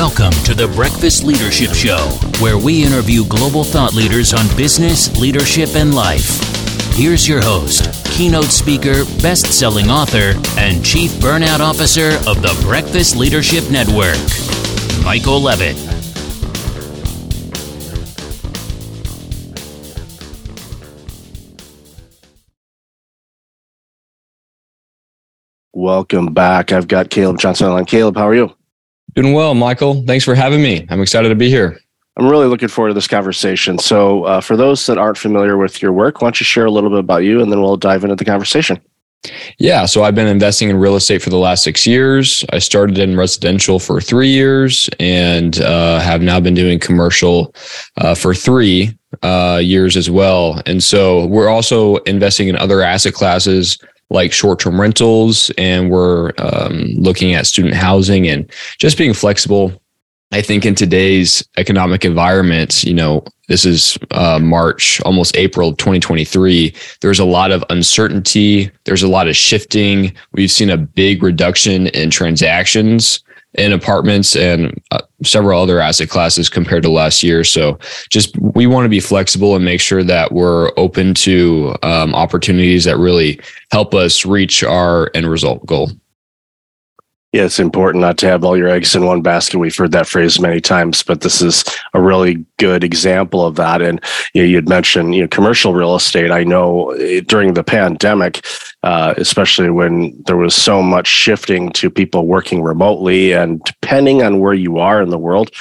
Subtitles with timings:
[0.00, 1.98] Welcome to the Breakfast Leadership Show,
[2.40, 6.40] where we interview global thought leaders on business, leadership, and life.
[6.94, 13.14] Here's your host, keynote speaker, best selling author, and chief burnout officer of the Breakfast
[13.14, 14.16] Leadership Network,
[15.04, 15.76] Michael Levitt.
[25.74, 26.72] Welcome back.
[26.72, 27.84] I've got Caleb Johnson on.
[27.84, 28.56] Caleb, how are you?
[29.14, 30.04] Doing well, Michael.
[30.06, 30.86] Thanks for having me.
[30.88, 31.78] I'm excited to be here.
[32.16, 33.78] I'm really looking forward to this conversation.
[33.78, 36.70] So, uh, for those that aren't familiar with your work, why don't you share a
[36.70, 38.80] little bit about you and then we'll dive into the conversation?
[39.58, 42.44] Yeah, so I've been investing in real estate for the last six years.
[42.52, 47.54] I started in residential for three years and uh, have now been doing commercial
[47.98, 50.62] uh, for three uh, years as well.
[50.64, 53.78] And so we're also investing in other asset classes
[54.10, 59.80] like short-term rentals and we're um, looking at student housing and just being flexible.
[60.32, 65.76] I think in today's economic environment you know this is uh, march almost april of
[65.76, 68.70] 2023 there's a lot of uncertainty.
[68.84, 70.14] There's a lot of shifting.
[70.32, 76.48] We've seen a big reduction in transactions in apartments and uh, several other asset classes
[76.48, 77.42] compared to last year.
[77.42, 82.14] So just we want to be flexible and make sure that we're open to um,
[82.14, 83.40] opportunities that really
[83.72, 85.90] help us reach our end result goal.
[87.32, 89.58] Yeah, it's important not to have all your eggs in one basket.
[89.58, 91.64] We've heard that phrase many times, but this is
[91.94, 93.80] a really good example of that.
[93.82, 94.00] And
[94.34, 96.32] you you'd mentioned you know commercial real estate.
[96.32, 98.44] I know eh, during the pandemic,
[98.82, 104.40] uh, especially when there was so much shifting to people working remotely, and depending on
[104.40, 105.52] where you are in the world,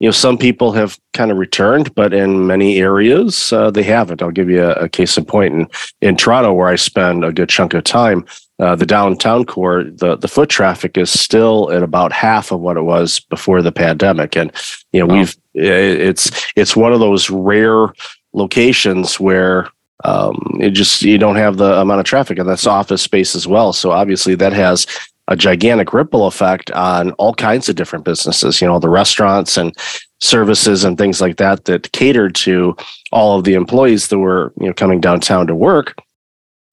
[0.00, 4.22] you know some people have kind of returned but in many areas uh, they haven't
[4.22, 5.68] i'll give you a, a, case in point in,
[6.00, 8.24] in toronto where i spend a good chunk of time
[8.60, 12.76] uh, the downtown core, the, the foot traffic is still at about half of what
[12.76, 14.36] it was before the pandemic.
[14.36, 14.50] And,
[14.92, 15.18] you know, wow.
[15.18, 17.92] we've, it's, it's one of those rare
[18.32, 19.68] locations where
[20.02, 23.46] um, it just, you don't have the amount of traffic and that's office space as
[23.46, 23.72] well.
[23.72, 24.88] So obviously that has
[25.28, 29.74] a gigantic ripple effect on all kinds of different businesses, you know, the restaurants and
[30.20, 32.76] services and things like that that catered to
[33.12, 35.94] all of the employees that were, you know, coming downtown to work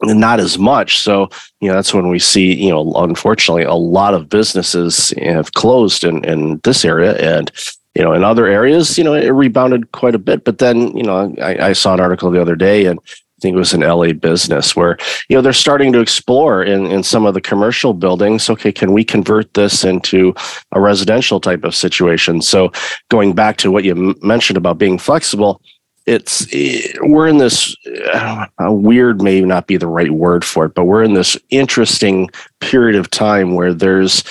[0.01, 0.99] not as much.
[0.99, 1.29] So,
[1.61, 6.03] you know, that's when we see, you know, unfortunately, a lot of businesses have closed
[6.03, 7.15] in, in this area.
[7.17, 7.51] And,
[7.95, 10.44] you know, in other areas, you know, it rebounded quite a bit.
[10.44, 12.99] But then, you know, I, I saw an article the other day and
[13.38, 14.97] I think it was an LA business where,
[15.28, 18.50] you know, they're starting to explore in, in some of the commercial buildings.
[18.50, 20.34] Okay, can we convert this into
[20.72, 22.41] a residential type of situation?
[22.41, 22.72] So
[23.09, 25.62] going back to what you mentioned about being flexible,
[26.06, 26.47] it's
[27.01, 27.75] we're in this
[28.13, 32.29] uh, weird may not be the right word for it but we're in this interesting
[32.59, 34.24] period of time where there's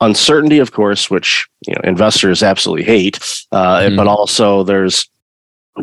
[0.00, 3.18] uncertainty of course which you know investors absolutely hate
[3.52, 3.96] uh, mm-hmm.
[3.96, 5.08] but also there's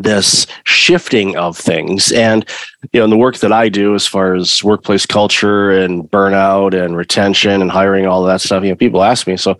[0.02, 2.48] this shifting of things and
[2.92, 6.74] you know in the work that i do as far as workplace culture and burnout
[6.74, 9.56] and retention and hiring all that stuff you know people ask me so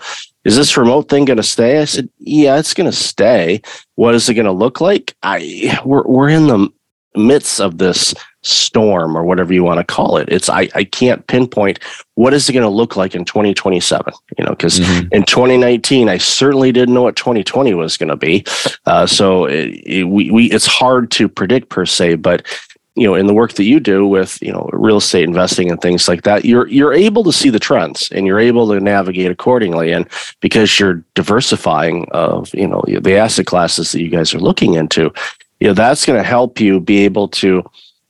[0.47, 1.81] is this remote thing going to stay?
[1.81, 3.63] I said, yeah, it's going to stay.
[3.97, 5.17] What is it going to look like?
[5.21, 6.69] I we're we're in the
[7.17, 8.15] midst of this
[8.47, 10.29] storm or whatever you want to call it.
[10.31, 11.81] It's I I can't pinpoint
[12.15, 14.13] what is it going to look like in 2027.
[14.39, 15.09] You know, because mm-hmm.
[15.13, 18.45] in 2019 I certainly didn't know what 2020 was going to be.
[18.87, 22.47] Uh, so it, it, we we it's hard to predict per se, but
[22.95, 25.81] you know in the work that you do with you know real estate investing and
[25.81, 29.31] things like that you're you're able to see the trends and you're able to navigate
[29.31, 30.09] accordingly and
[30.41, 35.13] because you're diversifying of you know the asset classes that you guys are looking into
[35.61, 37.63] you know that's going to help you be able to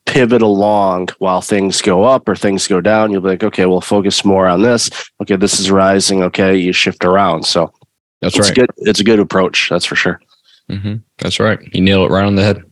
[0.06, 3.81] pivot along while things go up or things go down you'll be like okay we'll
[3.81, 4.89] focus more on this
[5.21, 7.72] okay this is rising okay you shift around so
[8.22, 10.21] that's it's right good it's a good approach that's for sure
[10.71, 10.95] mm-hmm.
[11.19, 12.62] that's right you nail it right on the head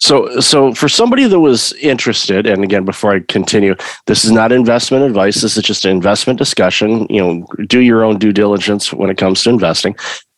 [0.00, 3.74] so, so for somebody that was interested, and again, before I continue,
[4.06, 5.40] this is not investment advice.
[5.40, 7.06] This is just an investment discussion.
[7.08, 9.96] You know, do your own due diligence when it comes to investing.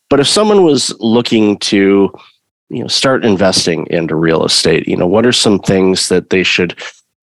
[0.09, 2.13] But if someone was looking to,
[2.69, 6.43] you know, start investing into real estate, you know, what are some things that they
[6.43, 6.77] should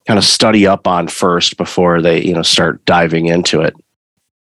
[0.06, 3.74] kind of study up on first before they, you know, start diving into it?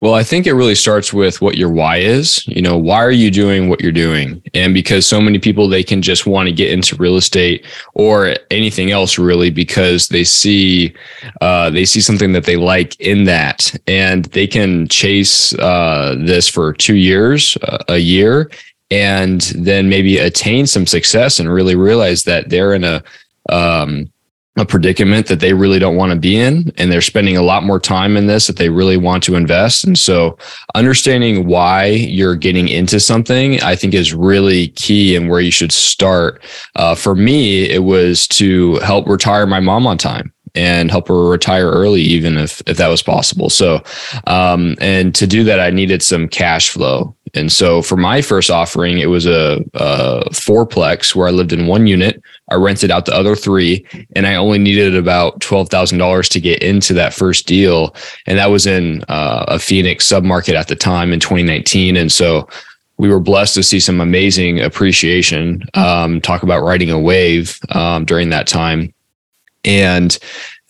[0.00, 2.46] Well, I think it really starts with what your why is.
[2.46, 4.40] You know, why are you doing what you're doing?
[4.54, 8.36] And because so many people, they can just want to get into real estate or
[8.52, 10.94] anything else really because they see,
[11.40, 16.48] uh, they see something that they like in that and they can chase uh, this
[16.48, 18.48] for two years, uh, a year,
[18.90, 23.02] and then maybe attain some success and really realize that they're in a,
[23.50, 24.10] um,
[24.58, 27.62] a predicament that they really don't want to be in and they're spending a lot
[27.62, 29.84] more time in this that they really want to invest.
[29.84, 30.36] And so
[30.74, 35.72] understanding why you're getting into something i think is really key and where you should
[35.72, 36.42] start.
[36.74, 41.28] Uh, for me it was to help retire my mom on time and help her
[41.28, 43.48] retire early, even if if that was possible.
[43.48, 43.80] So,
[44.26, 47.14] um, and to do that, I needed some cash flow.
[47.34, 51.68] And so, for my first offering, it was a, a fourplex where I lived in
[51.68, 52.20] one unit.
[52.50, 56.40] I rented out the other three, and I only needed about twelve thousand dollars to
[56.40, 57.94] get into that first deal,
[58.26, 61.96] and that was in uh, a Phoenix submarket at the time in 2019.
[61.96, 62.48] And so,
[62.96, 65.62] we were blessed to see some amazing appreciation.
[65.74, 68.92] Um, talk about riding a wave um, during that time.
[69.64, 70.18] And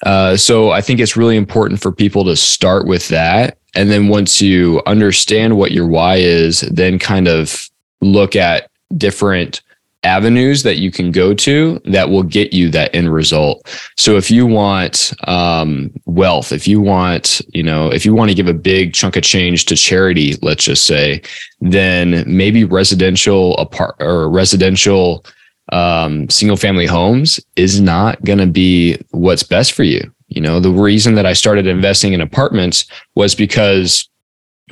[0.04, 3.58] uh, so I think it's really important for people to start with that.
[3.74, 7.68] And then once you understand what your why is, then kind of
[8.00, 9.60] look at different
[10.04, 13.66] avenues that you can go to that will get you that end result.
[13.96, 18.34] So if you want um, wealth, if you want, you know, if you want to
[18.34, 21.20] give a big chunk of change to charity, let's just say,
[21.60, 25.24] then maybe residential apart or residential
[25.70, 30.12] um, single family homes is not going to be what's best for you.
[30.28, 34.08] You know, the reason that I started investing in apartments was because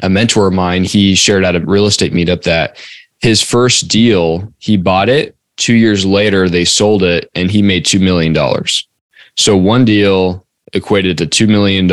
[0.02, 2.76] a mentor of mine, he shared at a real estate meetup that
[3.20, 5.34] his first deal, he bought it.
[5.56, 8.36] Two years later, they sold it and he made $2 million.
[9.36, 11.90] So one deal equated to $2 million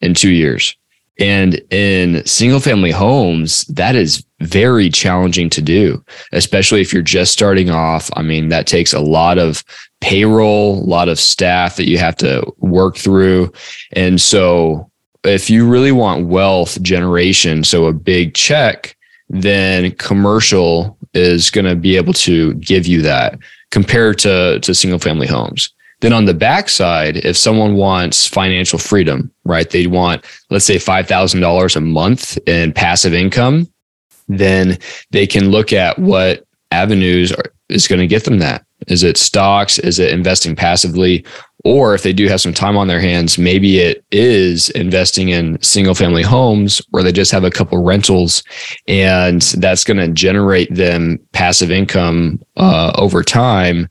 [0.00, 0.74] in two years.
[1.18, 7.32] And in single family homes, that is very challenging to do, especially if you're just
[7.32, 8.10] starting off.
[8.16, 9.62] I mean, that takes a lot of
[10.00, 13.52] payroll, a lot of staff that you have to work through.
[13.92, 14.90] And so,
[15.24, 18.96] if you really want wealth generation, so a big check,
[19.28, 23.38] then commercial is going to be able to give you that
[23.70, 25.72] compared to, to single family homes.
[26.02, 31.76] Then on the backside, if someone wants financial freedom, right, they want, let's say, $5,000
[31.76, 33.72] a month in passive income,
[34.26, 34.78] then
[35.12, 38.64] they can look at what avenues are, is going to get them that.
[38.88, 39.78] Is it stocks?
[39.78, 41.24] Is it investing passively?
[41.64, 45.62] Or if they do have some time on their hands, maybe it is investing in
[45.62, 48.42] single family homes where they just have a couple rentals
[48.88, 53.88] and that's going to generate them passive income uh, over time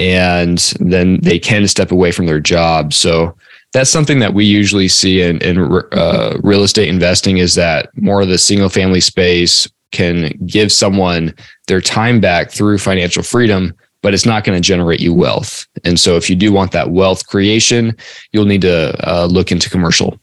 [0.00, 2.92] and then they can step away from their job.
[2.92, 3.36] So
[3.72, 5.58] that's something that we usually see in, in
[5.92, 11.34] uh, real estate investing is that more of the single family space can give someone
[11.68, 15.66] their time back through financial freedom, but it's not going to generate you wealth.
[15.84, 17.96] And so if you do want that wealth creation,
[18.32, 20.18] you'll need to uh, look into commercial.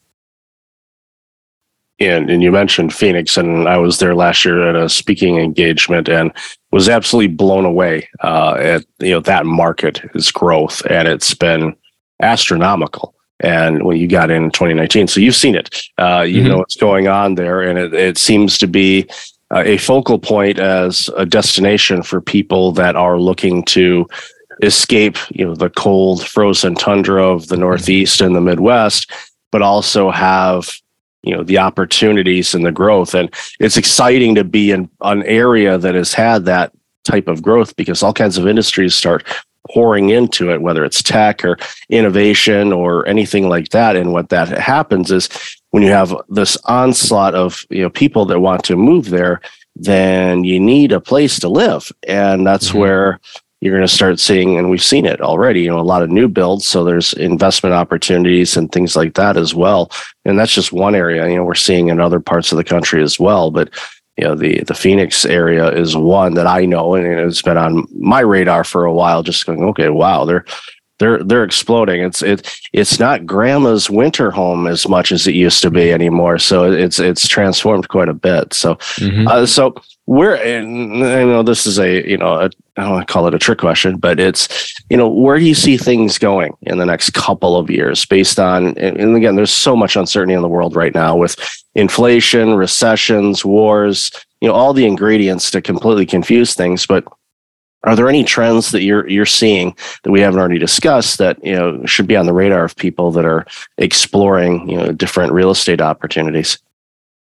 [1.99, 6.07] And, and you mentioned Phoenix, and I was there last year at a speaking engagement
[6.07, 6.31] and
[6.71, 11.75] was absolutely blown away uh, at you know that market is growth, and it's been
[12.21, 13.15] astronomical.
[13.41, 16.49] And when you got in 2019, so you've seen it, uh, you mm-hmm.
[16.49, 19.07] know what's going on there, and it, it seems to be
[19.51, 24.07] uh, a focal point as a destination for people that are looking to
[24.61, 29.11] escape, you know, the cold, frozen tundra of the Northeast and the Midwest,
[29.51, 30.69] but also have
[31.23, 33.13] you know the opportunities and the growth.
[33.13, 36.71] And it's exciting to be in an area that has had that
[37.05, 39.25] type of growth because all kinds of industries start
[39.69, 41.57] pouring into it whether it's tech or
[41.89, 43.95] innovation or anything like that.
[43.95, 45.29] And what that happens is
[45.71, 49.41] when you have this onslaught of you know people that want to move there
[49.79, 51.91] then you need a place to live.
[52.07, 52.79] And that's mm-hmm.
[52.79, 53.19] where
[53.61, 56.09] you're going to start seeing, and we've seen it already, you know, a lot of
[56.09, 56.65] new builds.
[56.65, 59.91] So there's investment opportunities and things like that as well.
[60.23, 63.03] And that's just one area, you know, we're seeing in other parts of the country
[63.03, 63.51] as well.
[63.51, 63.69] But,
[64.17, 67.85] you know, the, the Phoenix area is one that I know and it's been on
[67.91, 70.45] my radar for a while, just going, okay, wow, they're,
[70.99, 72.01] they're they're exploding.
[72.01, 76.37] It's it it's not grandma's winter home as much as it used to be anymore.
[76.37, 78.53] So it's it's transformed quite a bit.
[78.53, 79.27] So mm-hmm.
[79.27, 79.75] uh, so
[80.05, 83.27] we're and I know this is a you know a, I don't want to call
[83.27, 86.77] it a trick question, but it's you know where do you see things going in
[86.77, 90.49] the next couple of years based on and again there's so much uncertainty in the
[90.49, 91.35] world right now with
[91.75, 97.05] inflation, recessions, wars, you know all the ingredients to completely confuse things, but
[97.83, 101.55] are there any trends that you're you're seeing that we haven't already discussed that you
[101.55, 103.45] know should be on the radar of people that are
[103.77, 106.57] exploring you know different real estate opportunities?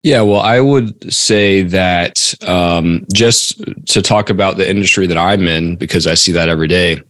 [0.03, 5.49] Yeah, well, I would say that um, just to talk about the industry that I'm
[5.49, 7.01] in, because I see that every day,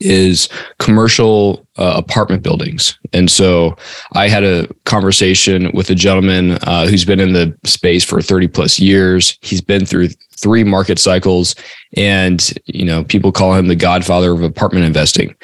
[0.00, 2.98] is commercial uh, apartment buildings.
[3.12, 3.76] And so
[4.14, 8.48] I had a conversation with a gentleman uh, who's been in the space for 30
[8.48, 9.38] plus years.
[9.42, 11.54] He's been through three market cycles
[11.96, 15.34] and, you know, people call him the godfather of apartment investing.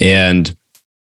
[0.00, 0.54] And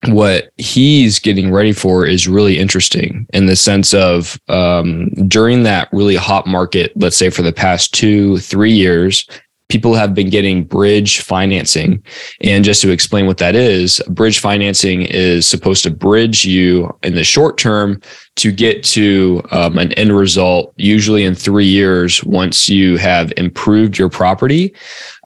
[0.09, 5.89] what he's getting ready for is really interesting in the sense of um, during that
[5.93, 9.27] really hot market, let's say for the past two, three years,
[9.69, 12.03] people have been getting bridge financing.
[12.41, 17.15] And just to explain what that is, bridge financing is supposed to bridge you in
[17.15, 18.01] the short term
[18.37, 23.99] to get to um, an end result, usually in three years once you have improved
[23.99, 24.75] your property.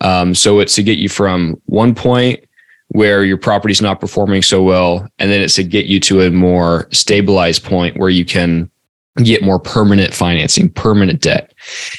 [0.00, 2.42] Um, so it's to get you from one point
[2.92, 6.22] where your property is not performing so well, and then it's to get you to
[6.22, 8.68] a more stabilized point where you can
[9.16, 11.52] get more permanent financing, permanent debt.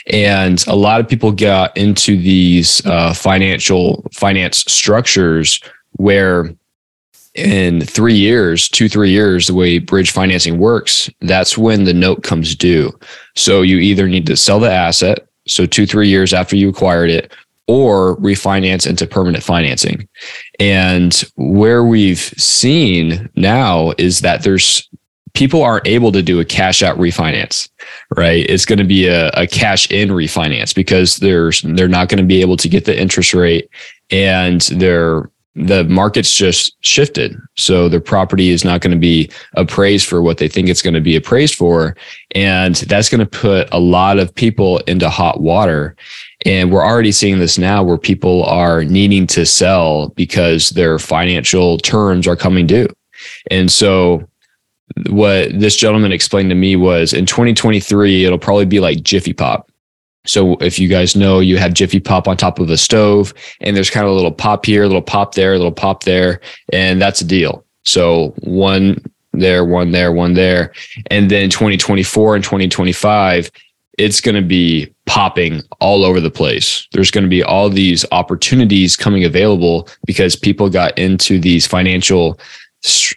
[0.08, 5.60] And a lot of people got into these uh, financial finance structures
[5.98, 6.56] where
[7.36, 12.24] in three years, two, three years, the way bridge financing works, that's when the note
[12.24, 12.98] comes due.
[13.36, 15.28] So you either need to sell the asset.
[15.48, 17.34] So two, three years after you acquired it,
[17.68, 20.08] or refinance into permanent financing.
[20.60, 24.90] And where we've seen now is that there's
[25.34, 27.70] people aren't able to do a cash out refinance,
[28.16, 28.46] right?
[28.50, 32.24] It's going to be a, a cash in refinance because there's they're not going to
[32.24, 33.70] be able to get the interest rate
[34.10, 37.36] and they're the market's just shifted.
[37.58, 40.94] So their property is not going to be appraised for what they think it's going
[40.94, 41.96] to be appraised for.
[42.34, 45.96] And that's going to put a lot of people into hot water.
[46.46, 51.78] And we're already seeing this now where people are needing to sell because their financial
[51.80, 52.88] terms are coming due.
[53.52, 54.28] And so
[55.10, 59.70] what this gentleman explained to me was in 2023, it'll probably be like Jiffy Pop.
[60.26, 63.76] So if you guys know, you have Jiffy Pop on top of a stove, and
[63.76, 66.40] there's kind of a little pop here, a little pop there, a little pop there,
[66.72, 67.66] and that's a deal.
[67.84, 70.74] So one there, one there, one there,
[71.10, 73.50] and then 2024 and 2025,
[73.98, 76.88] it's going to be popping all over the place.
[76.92, 82.40] There's going to be all these opportunities coming available because people got into these financial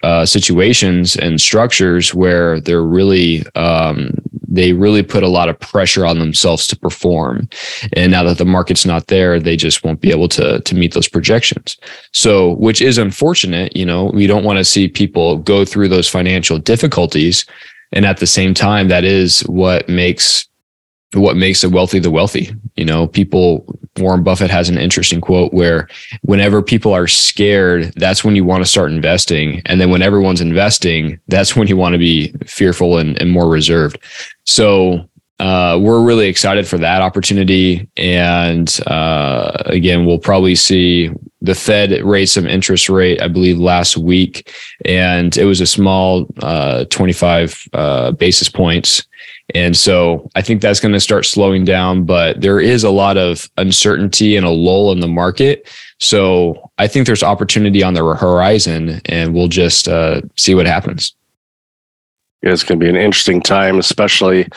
[0.03, 4.11] uh, situations and structures where they're really um,
[4.47, 7.49] they really put a lot of pressure on themselves to perform.
[7.95, 10.93] And now that the market's not there they just won't be able to to meet
[10.95, 11.77] those projections.
[12.13, 16.09] So which is unfortunate you know we don't want to see people go through those
[16.09, 17.47] financial difficulties.
[17.93, 20.47] And at the same time that is what makes
[21.15, 22.51] what makes the wealthy the wealthy.
[22.77, 25.89] You know, people, Warren Buffett has an interesting quote where
[26.23, 29.63] whenever people are scared, that's when you want to start investing.
[29.67, 33.49] And then when everyone's investing, that's when you want to be fearful and, and more
[33.49, 33.99] reserved.
[34.45, 35.09] So,
[35.41, 37.89] uh, we're really excited for that opportunity.
[37.97, 41.11] And uh, again, we'll probably see
[41.45, 44.51] the Fed raised some interest rate, I believe, last week,
[44.87, 49.07] and it was a small uh, 25 uh, basis points.
[49.55, 53.19] And so I think that's going to start slowing down, but there is a lot
[53.19, 55.71] of uncertainty and a lull in the market.
[56.01, 61.15] So I think there's opportunity on the horizon, and we'll just uh, see what happens.
[62.43, 64.49] Yeah, it's going to be an interesting time, especially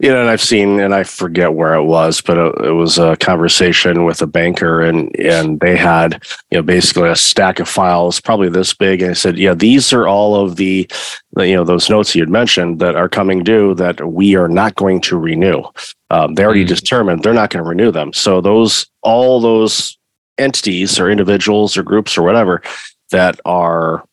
[0.00, 2.96] you know, and I've seen, and I forget where it was, but it, it, was
[2.98, 7.68] a conversation with a banker, and and they had, you know, basically a stack of
[7.68, 10.90] files, probably this big, and I said, yeah, these are all of the,
[11.32, 14.48] the you know, those notes you had mentioned that are coming due that we are
[14.48, 15.62] not going to renew.
[16.08, 16.74] Um, they already mm-hmm.
[16.74, 18.14] determined they're not going to renew them.
[18.14, 19.98] So those, all those
[20.38, 22.62] entities or individuals or groups or whatever
[23.10, 24.04] that are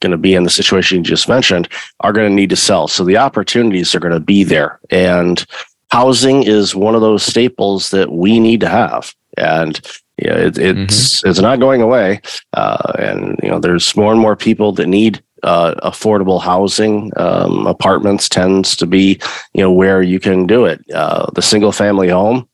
[0.00, 1.68] going to be in the situation you just mentioned
[2.00, 2.88] are going to need to sell.
[2.88, 4.78] So the opportunities are going to be there.
[4.90, 5.44] And
[5.90, 9.14] housing is one of those staples that we need to have.
[9.36, 9.80] And
[10.18, 11.28] yeah, it, it's mm-hmm.
[11.28, 12.20] it's not going away.
[12.52, 17.12] Uh, and you know, there's more and more people that need uh, affordable housing.
[17.16, 19.20] Um, apartments tends to be
[19.54, 20.84] you know where you can do it.
[20.92, 22.48] Uh, the single family home,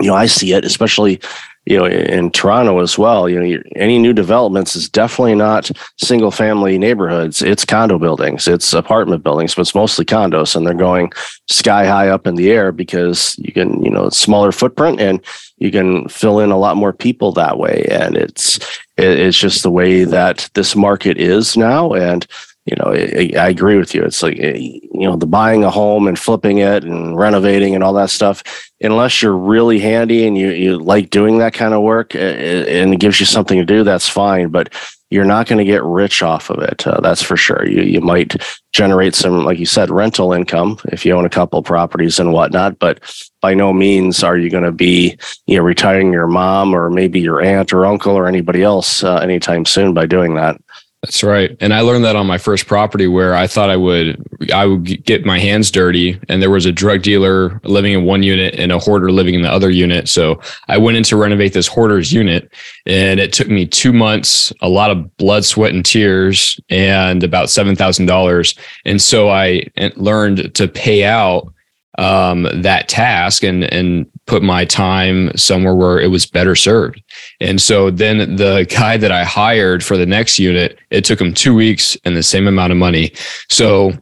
[0.00, 1.20] you know, I see it, especially
[1.64, 3.28] you know in Toronto as well.
[3.28, 7.42] You know, any new developments is definitely not single family neighborhoods.
[7.42, 11.12] It's condo buildings, it's apartment buildings, but it's mostly condos, and they're going
[11.48, 15.20] sky high up in the air because you can you know smaller footprint and
[15.58, 17.86] you can fill in a lot more people that way.
[17.90, 18.58] And it's
[18.96, 22.26] it's just the way that this market is now, and
[22.64, 24.04] you know, I, I, agree with you.
[24.04, 27.82] It's like, eh, you know, the buying a home and flipping it and renovating and
[27.82, 28.42] all that stuff,
[28.80, 32.80] unless you're really handy and you, you like doing that kind of work eh, eh,
[32.80, 34.50] and it gives you something to do, that's fine.
[34.50, 34.72] But
[35.10, 36.86] you're not going to get rich off of it.
[36.86, 37.68] Uh, that's for sure.
[37.68, 38.36] You, you might
[38.72, 42.78] generate some, like you said, rental income if you own a couple properties and whatnot,
[42.78, 42.98] but
[43.42, 47.20] by no means are you going to be, you know, retiring your mom or maybe
[47.20, 50.58] your aunt or uncle or anybody else uh, anytime soon by doing that.
[51.02, 51.56] That's right.
[51.58, 55.04] And I learned that on my first property where I thought I would I would
[55.04, 58.70] get my hands dirty, and there was a drug dealer living in one unit and
[58.70, 60.08] a hoarder living in the other unit.
[60.08, 62.52] So I went in to renovate this hoarder's unit,
[62.86, 67.50] and it took me two months, a lot of blood, sweat, and tears, and about
[67.50, 68.54] seven thousand dollars.
[68.84, 69.66] And so I
[69.96, 71.52] learned to pay out
[71.98, 77.02] um, that task and and put my time somewhere where it was better served.
[77.40, 81.34] And so then the guy that I hired for the next unit, it took him
[81.34, 83.12] two weeks and the same amount of money.
[83.50, 83.92] So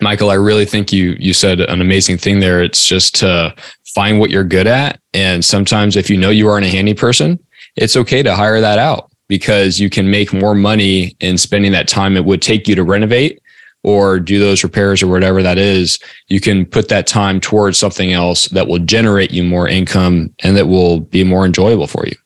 [0.00, 2.62] Michael, I really think you you said an amazing thing there.
[2.62, 3.54] It's just to
[3.94, 5.00] find what you're good at.
[5.14, 7.38] And sometimes if you know you aren't a handy person,
[7.76, 11.88] it's okay to hire that out because you can make more money in spending that
[11.88, 13.40] time it would take you to renovate
[13.86, 18.12] or do those repairs or whatever that is, you can put that time towards something
[18.12, 22.16] else that will generate you more income and that will be more enjoyable for you.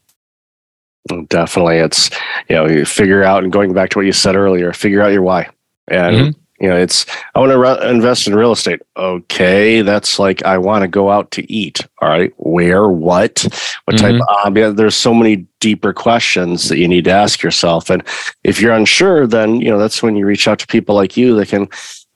[1.29, 1.77] Definitely.
[1.77, 2.09] It's,
[2.49, 5.13] you know, you figure out and going back to what you said earlier, figure out
[5.13, 5.51] your why.
[5.89, 6.41] And mm-hmm.
[6.61, 8.83] You know, it's I want to re- invest in real estate.
[8.97, 11.81] Okay, that's like I want to go out to eat.
[12.03, 13.47] All right, where, what,
[13.85, 14.19] what mm-hmm.
[14.19, 14.23] type
[14.55, 18.03] of um, There's so many deeper questions that you need to ask yourself, and
[18.45, 21.35] if you're unsure, then you know that's when you reach out to people like you
[21.37, 21.67] that can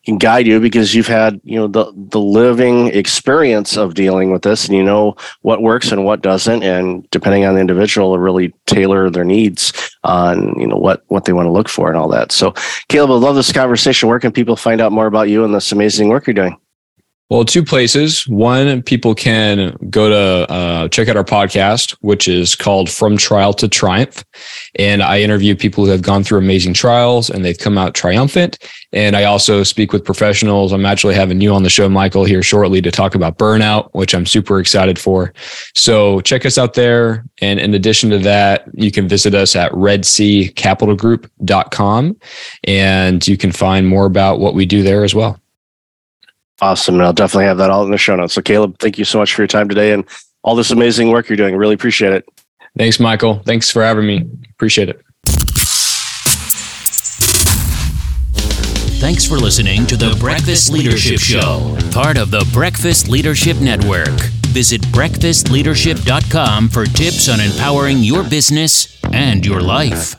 [0.04, 4.42] can guide you because you've had you know the the living experience of dealing with
[4.42, 6.62] this and you know what works and what doesn't.
[6.62, 9.72] And depending on the individual really tailor their needs
[10.04, 12.32] on you know what what they want to look for and all that.
[12.32, 12.52] So
[12.88, 14.08] caleb i love this conversation.
[14.08, 16.56] Where can people find out more about you and this amazing work you're doing
[17.30, 18.28] well, two places.
[18.28, 23.54] One, people can go to uh, check out our podcast, which is called From Trial
[23.54, 24.22] to Triumph.
[24.74, 28.58] And I interview people who have gone through amazing trials and they've come out triumphant.
[28.92, 30.70] And I also speak with professionals.
[30.70, 34.14] I'm actually having you on the show, Michael, here shortly to talk about burnout, which
[34.14, 35.32] I'm super excited for.
[35.74, 37.24] So check us out there.
[37.40, 42.16] And in addition to that, you can visit us at redseacapitalgroup.com
[42.64, 45.40] and you can find more about what we do there as well.
[46.60, 46.96] Awesome.
[46.96, 48.34] And I'll definitely have that all in the show notes.
[48.34, 50.04] So, Caleb, thank you so much for your time today and
[50.42, 51.56] all this amazing work you're doing.
[51.56, 52.28] Really appreciate it.
[52.76, 53.40] Thanks, Michael.
[53.44, 54.28] Thanks for having me.
[54.50, 55.00] Appreciate it.
[59.00, 64.18] Thanks for listening to the Breakfast Leadership Show, part of the Breakfast Leadership Network.
[64.48, 70.16] Visit breakfastleadership.com for tips on empowering your business and your life.